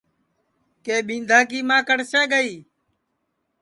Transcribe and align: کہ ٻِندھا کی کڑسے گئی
کہ 0.85 0.95
ٻِندھا 1.07 1.39
کی 1.49 1.59
کڑسے 1.87 2.21
گئی 2.31 2.53